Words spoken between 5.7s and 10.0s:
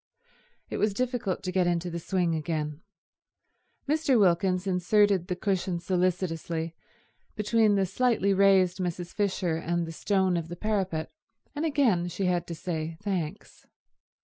solicitously between the slightly raised Mrs. Fisher and the